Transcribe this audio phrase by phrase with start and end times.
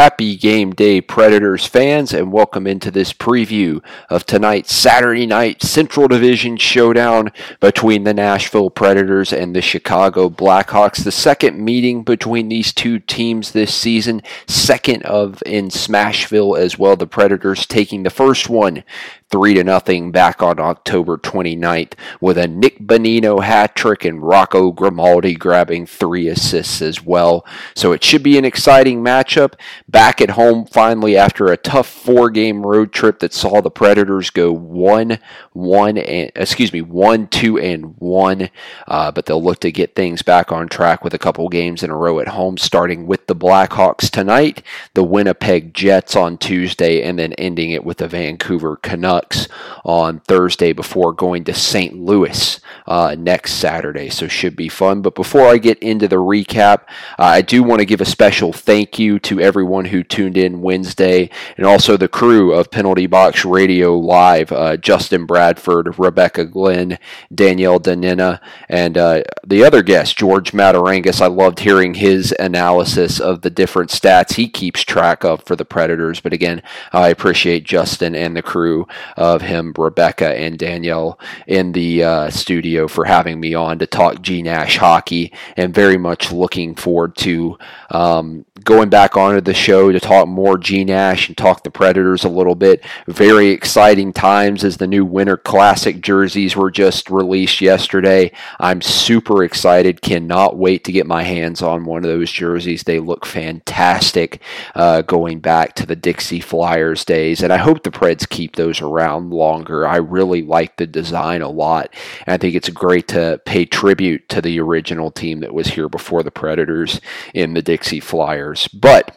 [0.00, 6.08] Happy game day, Predators fans, and welcome into this preview of tonight's Saturday night Central
[6.08, 11.04] Division showdown between the Nashville Predators and the Chicago Blackhawks.
[11.04, 16.96] The second meeting between these two teams this season, second of in Smashville as well.
[16.96, 18.84] The Predators taking the first one
[19.30, 24.72] 3 to nothing back on October 29th with a Nick Bonino hat trick and Rocco
[24.72, 27.46] Grimaldi grabbing three assists as well.
[27.76, 29.54] So it should be an exciting matchup.
[29.90, 34.30] Back at home finally after a tough four game road trip that saw the Predators
[34.30, 35.18] go 1
[35.52, 38.50] 1 and excuse me 1 2 and 1
[38.86, 41.90] uh, but they'll look to get things back on track with a couple games in
[41.90, 44.62] a row at home starting with the Blackhawks tonight,
[44.94, 49.48] the Winnipeg Jets on Tuesday and then ending it with the Vancouver Canucks Canucks
[49.84, 51.96] on Thursday before going to St.
[51.96, 54.10] Louis uh, next Saturday.
[54.10, 55.02] So should be fun.
[55.02, 56.82] But before I get into the recap,
[57.18, 60.60] uh, I do want to give a special thank you to everyone who tuned in
[60.60, 66.98] Wednesday and also the crew of Penalty Box Radio Live uh, Justin Bradford, Rebecca Glenn,
[67.34, 71.20] Danielle Danina, and uh, the other guest, George Matarangas.
[71.20, 75.64] I loved hearing his analysis of the different stats he keeps track of for the
[75.64, 76.20] Predators.
[76.20, 82.04] But again, I appreciate Justin and the crew of him, Rebecca, and Danielle in the
[82.04, 86.74] uh, studio for having me on to talk G Nash hockey, and very much looking
[86.74, 87.58] forward to
[87.90, 92.24] um, going back onto the show to talk more G Nash and talk the Predators
[92.24, 92.84] a little bit.
[93.06, 98.32] Very exciting times as the new Winter Classic jerseys were just released yesterday.
[98.58, 100.02] I'm super excited.
[100.02, 102.82] Cannot wait to get my hands on one of those jerseys.
[102.82, 104.42] They look fantastic
[104.74, 108.80] uh, going back to the Dixie Flyers days, and I hope the Preds keep those
[108.80, 109.86] around longer.
[109.86, 111.94] I really like the design a lot,
[112.26, 115.88] and I think it's great to pay tribute to the original team that was here
[115.88, 117.00] before the Predators
[117.34, 118.66] in the Dixie Flyers.
[118.68, 119.16] But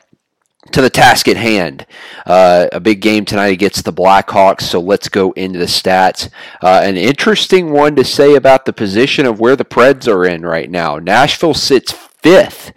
[0.72, 1.86] to the task at hand.
[2.26, 6.30] Uh, a big game tonight against the Blackhawks, so let's go into the stats.
[6.62, 10.46] Uh, an interesting one to say about the position of where the Preds are in
[10.46, 10.98] right now.
[10.98, 12.72] Nashville sits fifth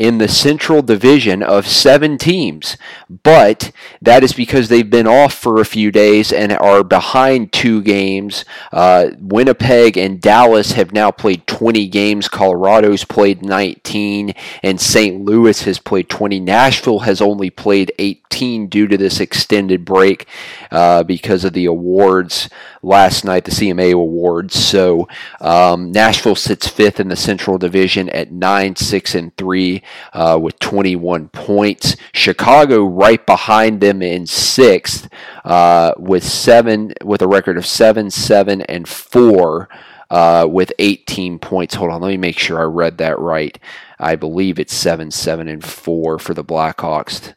[0.00, 2.78] in the Central Division of seven teams,
[3.22, 7.82] but that is because they've been off for a few days and are behind two
[7.82, 8.46] games.
[8.72, 12.30] Uh, Winnipeg and Dallas have now played 20 games.
[12.30, 15.22] Colorado's played 19, and St.
[15.22, 16.40] Louis has played 20.
[16.40, 20.26] Nashville has only played 18 due to this extended break
[20.70, 22.48] uh, because of the awards
[22.82, 24.54] last night, the CMA awards.
[24.54, 25.08] So
[25.42, 30.58] um, Nashville sits fifth in the Central Division at 9, 6, and 3 uh, with
[30.58, 31.96] 21 points.
[32.12, 35.08] Chicago right behind them in sixth
[35.44, 39.68] uh, with seven with a record of seven, seven, and four.
[40.10, 41.76] Uh, with 18 points.
[41.76, 43.56] Hold on, let me make sure I read that right.
[44.00, 47.32] I believe it's 7 7 and 4 for the Blackhawks.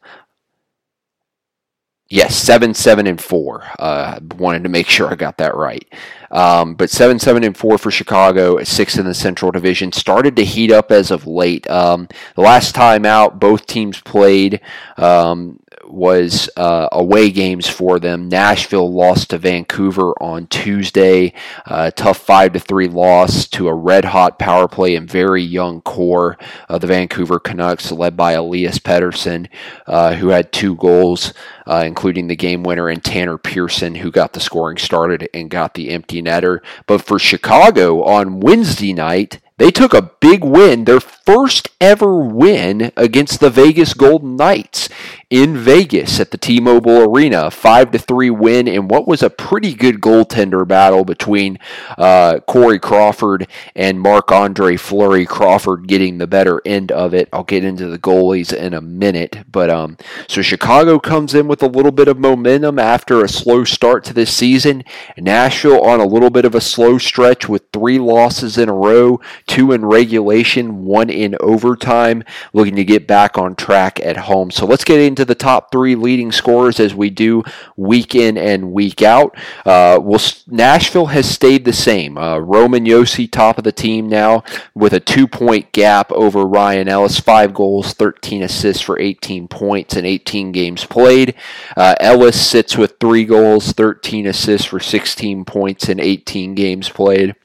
[2.13, 3.63] Yes, seven, seven, and four.
[3.79, 5.83] Uh, wanted to make sure I got that right.
[6.29, 8.63] Um, but seven, seven, and four for Chicago.
[8.63, 9.91] Six in the Central Division.
[9.91, 11.67] Started to heat up as of late.
[11.71, 14.61] Um, the last time out, both teams played.
[14.95, 18.29] Um, was uh, away games for them.
[18.29, 21.33] Nashville lost to Vancouver on Tuesday.
[21.65, 25.81] Uh, tough five to three loss to a red hot power play and very young
[25.81, 26.37] core
[26.69, 29.47] of the Vancouver Canucks, led by Elias Pettersson,
[29.87, 31.33] uh, who had two goals,
[31.67, 35.73] uh, including the game winner, and Tanner Pearson, who got the scoring started and got
[35.73, 36.59] the empty netter.
[36.87, 42.91] But for Chicago on Wednesday night, they took a big win, their first ever win
[42.97, 44.89] against the Vegas Golden Knights
[45.33, 49.73] in Vegas at the T-Mobile Arena, five to three win in what was a pretty
[49.73, 51.57] good goaltender battle between
[51.97, 55.25] uh, Corey Crawford and Marc Andre Fleury.
[55.25, 57.29] Crawford getting the better end of it.
[57.33, 61.63] I'll get into the goalies in a minute, but um, so Chicago comes in with
[61.63, 64.83] a little bit of momentum after a slow start to this season.
[65.17, 69.19] Nashville on a little bit of a slow stretch with three losses in a row,
[69.47, 72.23] two in regulation, one in overtime,
[72.53, 74.51] looking to get back on track at home.
[74.51, 77.43] So let's get into the top three leading scorers as we do
[77.75, 79.35] week in and week out.
[79.65, 82.17] Uh, well, Nashville has stayed the same.
[82.17, 84.43] Uh, Roman Josi, top of the team now,
[84.73, 87.19] with a two point gap over Ryan Ellis.
[87.19, 91.35] Five goals, 13 assists for 18 points in 18 games played.
[91.75, 97.35] Uh, Ellis sits with three goals, 13 assists for 16 points in 18 games played.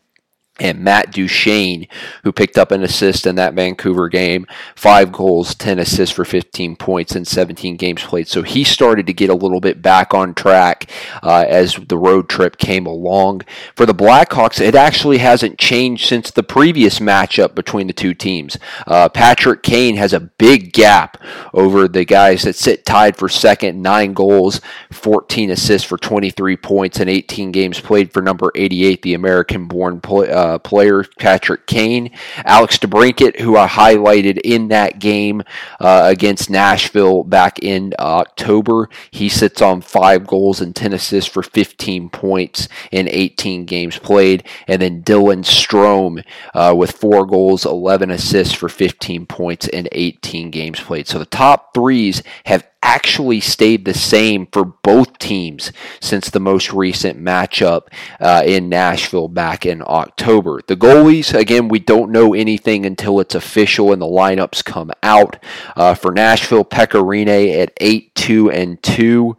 [0.58, 1.86] And Matt Duchene,
[2.24, 6.76] who picked up an assist in that Vancouver game, five goals, 10 assists for 15
[6.76, 8.28] points in 17 games played.
[8.28, 10.90] So he started to get a little bit back on track
[11.22, 13.42] uh, as the road trip came along.
[13.76, 18.58] For the Blackhawks, it actually hasn't changed since the previous matchup between the two teams.
[18.86, 21.22] Uh, Patrick Kane has a big gap
[21.52, 27.00] over the guys that sit tied for second, nine goals, 14 assists for 23 points
[27.00, 30.32] in 18 games played for number 88, the American born player.
[30.32, 32.10] Uh, uh, player, Patrick Kane.
[32.44, 35.42] Alex DeBrincat, who I highlighted in that game
[35.80, 41.42] uh, against Nashville back in October, he sits on five goals and 10 assists for
[41.42, 44.44] 15 points in 18 games played.
[44.66, 46.24] And then Dylan Strome
[46.54, 51.06] uh, with four goals, 11 assists for 15 points in 18 games played.
[51.06, 56.72] So the top threes have actually stayed the same for both teams since the most
[56.72, 57.88] recent matchup
[58.20, 60.60] uh, in Nashville back in October.
[60.66, 65.36] The goalies, again, we don't know anything until it's official and the lineups come out.
[65.76, 69.36] Uh, for Nashville, Pekka Rinne at 8 2 and 2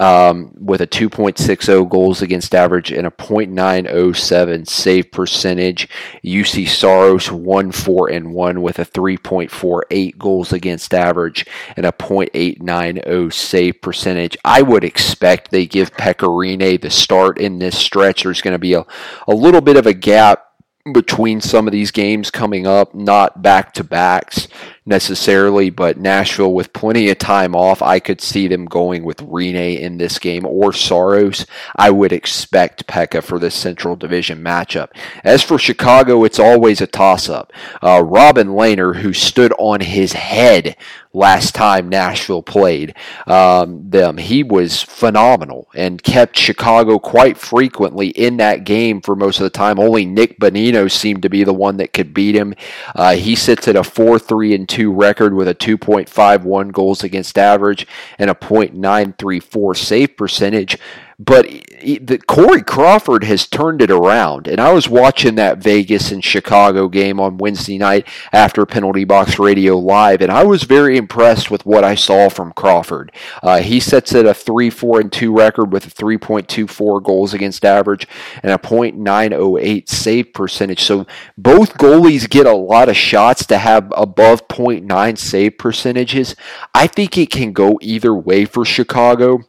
[0.00, 5.88] um, with a 2.60 goals against average and a .907 save percentage.
[6.24, 11.46] Juuse Saros 1 4 and 1 with a 3.48 goals against average
[11.76, 14.36] and a .890 save percentage.
[14.44, 18.22] I would expect they give Pekka Rinne the start in this stretch.
[18.22, 18.86] There's going to be a,
[19.28, 20.46] a little bit of a gap
[20.92, 24.48] between some of these games coming up, not back to backs
[24.84, 29.78] necessarily, but Nashville with plenty of time off, I could see them going with Rinne
[29.78, 31.46] in this game or Saros.
[31.76, 34.90] I would expect Pekka for this Central Division matchup.
[35.22, 37.52] As for Chicago, it's always a toss up.
[37.82, 40.76] Uh, Robin Lehner, who stood on his head
[41.12, 42.94] last time Nashville played
[43.26, 49.38] um, them, he was phenomenal and kept Chicago quite frequently in that game for most
[49.38, 49.78] of the time.
[49.78, 52.54] Only Nick Bonino seemed to be the one that could beat him.
[52.94, 57.38] Uh, he sits at a 4 3 and 2 record with a 2.51 goals against
[57.38, 57.86] average
[58.18, 60.78] and a .934 save percentage.
[61.24, 61.46] But
[61.82, 64.48] the, Corey Crawford has turned it around.
[64.48, 69.38] And I was watching that Vegas and Chicago game on Wednesday night after Penalty Box
[69.38, 73.12] Radio Live, and I was very impressed with what I saw from Crawford.
[73.42, 77.64] Uh, he sets at a 3 4 and 2 record with a 3.24 goals against
[77.64, 78.08] average
[78.42, 80.82] and a .908 save percentage.
[80.82, 81.06] So
[81.38, 86.34] both goalies get a lot of shots to have above .9 save percentages.
[86.74, 89.40] I think it can go either way for Chicago.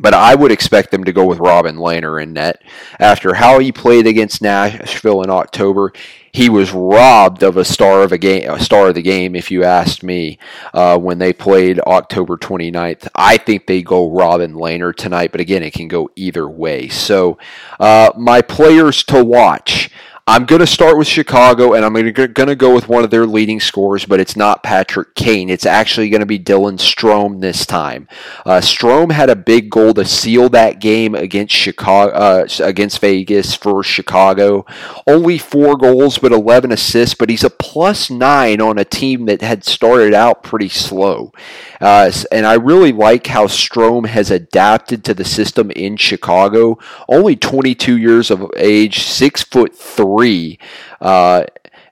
[0.00, 2.62] But I would expect them to go with Robin Lehner in net.
[2.98, 5.92] After how he played against Nashville in October,
[6.32, 9.50] he was robbed of a star of a game, a star of the game, if
[9.50, 10.38] you asked me,
[10.72, 13.08] uh, when they played October 29th.
[13.14, 16.88] I think they go Robin Lehner tonight, but again, it can go either way.
[16.88, 17.38] So,
[17.78, 19.90] uh, my players to watch.
[20.26, 23.26] I'm going to start with Chicago, and I'm going to go with one of their
[23.26, 25.50] leading scorers, but it's not Patrick Kane.
[25.50, 28.06] It's actually going to be Dylan Strome this time.
[28.46, 33.54] Uh, Strome had a big goal to seal that game against Chicago, uh, against Vegas
[33.54, 34.64] for Chicago.
[35.06, 37.14] Only four goals, but 11 assists.
[37.14, 41.32] But he's a plus nine on a team that had started out pretty slow.
[41.80, 46.78] Uh, and I really like how Strome has adapted to the system in Chicago.
[47.08, 49.74] Only 22 years of age, six foot
[50.10, 50.58] three.
[51.00, 51.44] Uh,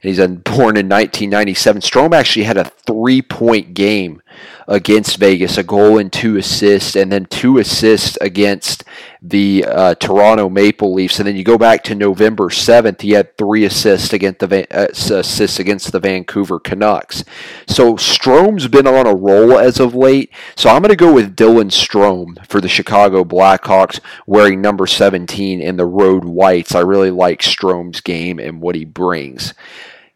[0.02, 1.82] and he's born in 1997.
[1.82, 4.22] Strome actually had a three point game
[4.66, 8.84] against Vegas, a goal and two assists, and then two assists against
[9.22, 11.18] the uh, Toronto Maple Leafs.
[11.18, 14.88] And then you go back to November 7th, he had three assists against the uh,
[14.90, 17.24] assists against the Vancouver Canucks.
[17.66, 20.30] So Strome's been on a roll as of late.
[20.54, 25.60] So I'm going to go with Dylan Strome for the Chicago Blackhawks, wearing number 17
[25.60, 26.74] in the road whites.
[26.74, 29.54] I really like Strome's game and what he brings.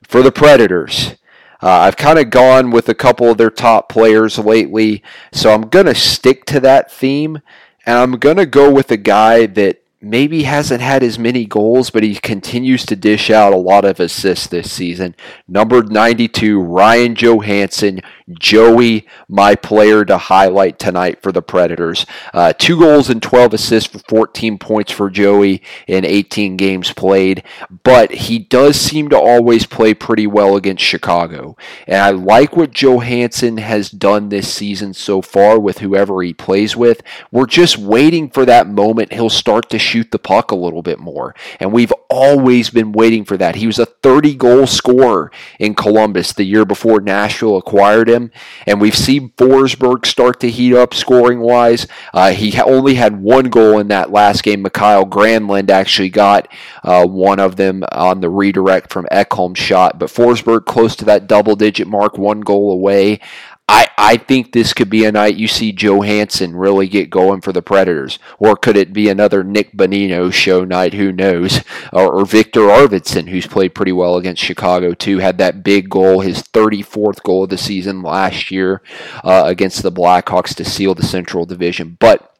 [0.02, 1.14] For the Predators,
[1.62, 5.02] uh, I've kind of gone with a couple of their top players lately,
[5.32, 7.40] so I'm going to stick to that theme,
[7.86, 11.90] and I'm going to go with a guy that maybe hasn't had as many goals,
[11.90, 15.14] but he continues to dish out a lot of assists this season.
[15.46, 18.02] Number 92, Ryan Johansen.
[18.38, 22.06] Joey, my player to highlight tonight for the Predators.
[22.32, 27.42] Uh, two goals and 12 assists for 14 points for Joey in 18 games played,
[27.84, 31.56] but he does seem to always play pretty well against Chicago.
[31.86, 36.76] And I like what Johansen has done this season so far with whoever he plays
[36.76, 37.02] with.
[37.30, 40.98] We're just waiting for that moment he'll start to shoot the puck a little bit
[40.98, 41.34] more.
[41.60, 43.56] And we've always been waiting for that.
[43.56, 48.30] He was a 30 goal scorer in Columbus the year before Nashville acquired him.
[48.66, 51.86] And we've seen Forsberg start to heat up scoring wise.
[52.14, 54.62] Uh, he only had one goal in that last game.
[54.62, 56.48] Mikael Granlund actually got
[56.82, 59.98] uh, one of them on the redirect from Ekholm's shot.
[59.98, 63.20] But Forsberg close to that double digit mark, one goal away.
[63.68, 67.52] I, I think this could be a night you see Johansen really get going for
[67.52, 68.18] the Predators.
[68.38, 70.94] Or could it be another Nick Bonino show night?
[70.94, 71.60] Who knows?
[71.92, 76.20] Or, or Viktor Arvidsson, who's played pretty well against Chicago, too, had that big goal,
[76.20, 78.82] his 34th goal of the season last year
[79.24, 81.96] uh, against the Blackhawks to seal the Central Division.
[82.00, 82.32] But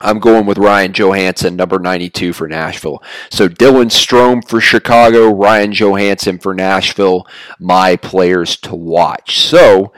[0.00, 3.02] I'm going with Ryan Johansen, number 92 for Nashville.
[3.30, 7.26] So Dylan Strome for Chicago, Ryan Johansen for Nashville,
[7.58, 9.38] my players to watch.
[9.38, 9.94] So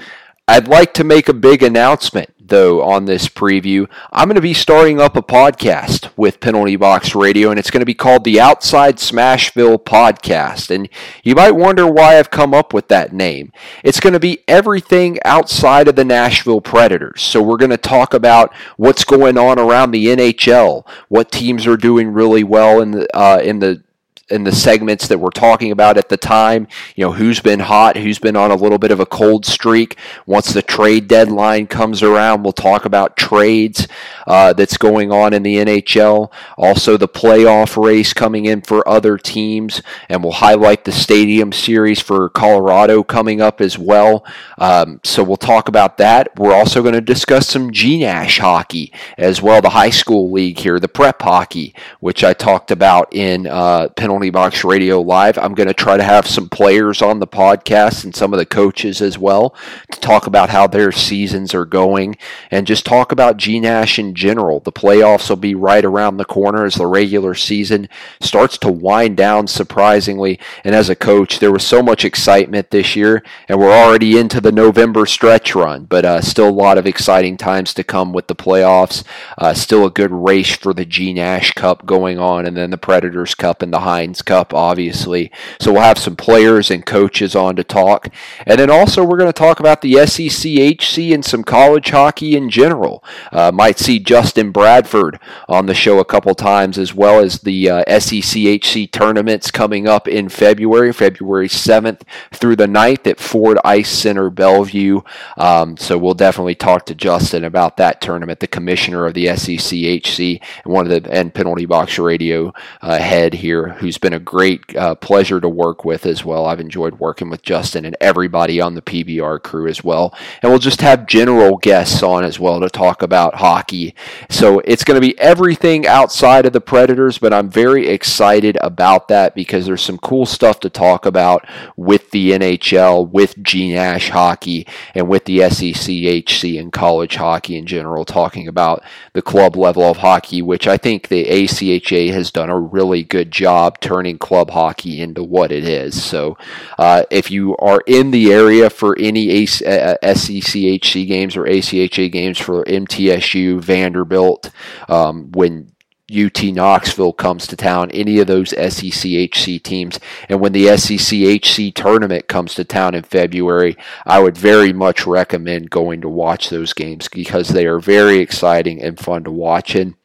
[0.50, 3.86] I'd like to make a big announcement, though, on this preview.
[4.10, 7.82] I'm going to be starting up a podcast with Penalty Box Radio, and it's going
[7.82, 10.74] to be called the Outside Smashville Podcast.
[10.74, 10.88] And
[11.22, 13.52] you might wonder why I've come up with that name.
[13.84, 17.20] It's going to be everything outside of the Nashville Predators.
[17.20, 21.76] So we're going to talk about what's going on around the NHL, what teams are
[21.76, 23.82] doing really well in the uh, in the
[24.30, 26.68] in the segments that we're talking about at the time.
[26.96, 29.96] You know, who's been hot, who's been on a little bit of a cold streak.
[30.26, 33.88] Once the trade deadline comes around, we'll talk about trades
[34.26, 36.30] uh, that's going on in the NHL.
[36.56, 42.00] Also, the playoff race coming in for other teams, and we'll highlight the Stadium Series
[42.00, 44.24] for Colorado coming up as well.
[44.58, 46.36] Um, so we'll talk about that.
[46.36, 50.78] We're also going to discuss some GNASH hockey as well, the high school league here,
[50.78, 55.38] the prep hockey, which I talked about in uh, Penalty Box Radio Live.
[55.38, 58.44] I'm going to try to have some players on the podcast and some of the
[58.44, 59.54] coaches as well
[59.92, 62.16] to talk about how their seasons are going
[62.50, 64.58] and just talk about G Nash in general.
[64.58, 67.88] The playoffs will be right around the corner as the regular season
[68.20, 70.40] starts to wind down surprisingly.
[70.64, 74.40] And as a coach, there was so much excitement this year, and we're already into
[74.40, 78.26] the November stretch run, but uh, still a lot of exciting times to come with
[78.26, 79.04] the playoffs.
[79.36, 82.78] Uh, still a good race for the G Nash Cup going on, and then the
[82.78, 85.30] Predators Cup and the Heinz Heinz Cup, obviously.
[85.60, 88.08] So we'll have some players and coaches on to talk.
[88.46, 92.48] And then also, we're going to talk about the SECHC and some college hockey in
[92.48, 93.04] general.
[93.30, 97.68] Uh, might see Justin Bradford on the show a couple times, as well as the
[97.68, 102.00] uh, SECHC tournaments coming up in February, February 7th
[102.32, 105.02] through the 9th at Ford Ice Center, Bellevue.
[105.36, 110.40] Um, so we'll definitely talk to Justin about that tournament, the commissioner of the SECHC
[110.64, 114.74] and one of the and penalty box radio uh, head here, who's been a great
[114.76, 116.46] uh, pleasure to work with as well.
[116.46, 120.14] I've enjoyed working with Justin and everybody on the PBR crew as well.
[120.42, 123.94] And we'll just have general guests on as well to talk about hockey.
[124.30, 129.08] So it's going to be everything outside of the Predators, but I'm very excited about
[129.08, 134.66] that because there's some cool stuff to talk about with the NHL, with GNASH hockey,
[134.94, 139.98] and with the SECHC and college hockey in general, talking about the club level of
[139.98, 145.00] hockey, which I think the ACHA has done a really good job turning club hockey
[145.00, 146.02] into what it is.
[146.02, 146.36] So,
[146.78, 152.10] uh, if you are in the area for any AC, uh, SECHC games or ACHA
[152.10, 154.50] games for MTSU, Vanderbilt,
[154.88, 155.72] um, when
[156.10, 160.00] UT Knoxville comes to town, any of those SECHC teams.
[160.28, 165.70] And when the SECHC tournament comes to town in February, I would very much recommend
[165.70, 169.74] going to watch those games because they are very exciting and fun to watch.
[169.74, 169.96] And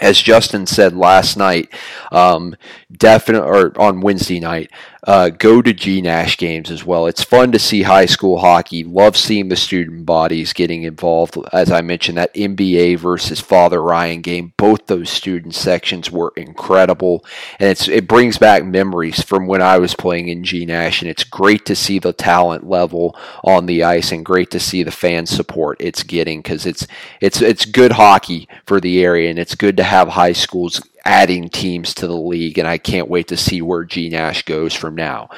[0.00, 1.68] as Justin said last night,
[2.12, 2.56] um,
[2.92, 4.70] definitely or on Wednesday night,
[5.04, 7.06] uh, go to G Nash games as well.
[7.06, 8.84] It's fun to see high school hockey.
[8.84, 11.36] Love seeing the student bodies getting involved.
[11.52, 17.24] As I mentioned, that MBA versus Father Ryan game, both those student sections were incredible,
[17.60, 21.10] and it's it brings back memories from when I was playing in G Nash, and
[21.10, 24.90] it's great to see the talent level on the ice, and great to see the
[24.90, 26.86] fan support it's getting because it's
[27.20, 31.48] it's it's good hockey for the area, and it's good to have high schools adding
[31.48, 34.94] teams to the league, and I can't wait to see where G Nash goes from
[34.94, 35.30] now.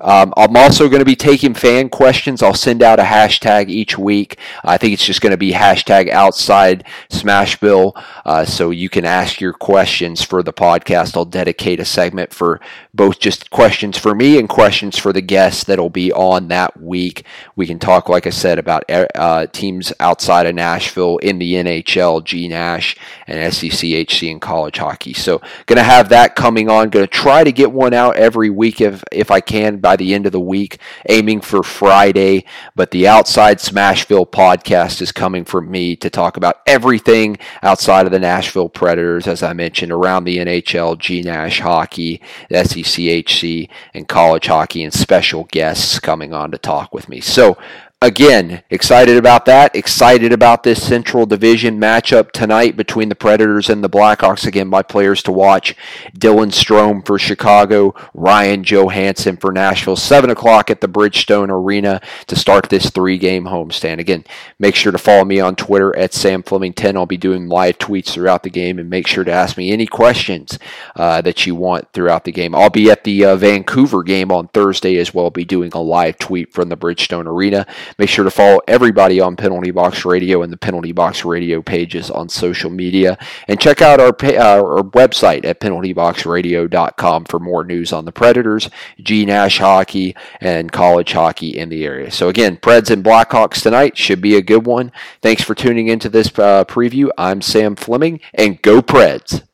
[0.00, 2.42] Um, I'm also going to be taking fan questions.
[2.42, 4.38] I'll send out a hashtag each week.
[4.64, 7.92] I think it's just going to be hashtag outside Smashville.
[8.24, 11.16] Uh, so you can ask your questions for the podcast.
[11.16, 12.60] I'll dedicate a segment for
[12.92, 17.24] both just questions for me and questions for the guests that'll be on that week.
[17.54, 22.24] We can talk, like I said, about uh, teams outside of Nashville in the NHL,
[22.24, 25.12] G Nash, and SECHC in college hockey.
[25.14, 26.90] So going to have that coming on.
[26.90, 30.14] Going to try to get one out every week if if I can by the
[30.14, 32.44] end of the week, aiming for Friday.
[32.74, 38.10] But the Outside Smashville podcast is coming from me to talk about everything outside of
[38.10, 44.48] the Nashville Predators, as I mentioned, around the NHL, G Nash hockey, SECHC, and college
[44.48, 47.20] hockey, and special guests coming on to talk with me.
[47.20, 47.56] So,
[48.06, 49.74] again, excited about that.
[49.74, 54.46] Excited about this Central Division matchup tonight between the Predators and the Blackhawks.
[54.46, 55.74] Again, my players to watch
[56.16, 59.96] Dylan Strome for Chicago, Ryan Johansen for Nashville.
[59.96, 63.98] 7 o'clock at the Bridgestone Arena to start this three game homestand.
[63.98, 64.24] Again,
[64.58, 66.96] make sure to follow me on Twitter at Sam Fleming10.
[66.96, 69.86] I'll be doing live tweets throughout the game and make sure to ask me any
[69.86, 70.60] questions
[70.94, 72.54] uh, that you want throughout the game.
[72.54, 75.26] I'll be at the uh, Vancouver game on Thursday as well.
[75.26, 77.66] I'll be doing a live tweet from the Bridgestone Arena.
[77.98, 82.10] Make sure to follow everybody on Penalty Box Radio and the Penalty Box Radio pages
[82.10, 83.16] on social media.
[83.48, 88.68] And check out our, uh, our website at penaltyboxradio.com for more news on the Predators,
[89.00, 92.10] G Nash hockey, and college hockey in the area.
[92.10, 94.92] So, again, Preds and Blackhawks tonight should be a good one.
[95.22, 97.08] Thanks for tuning into this uh, preview.
[97.16, 99.45] I'm Sam Fleming, and go Preds.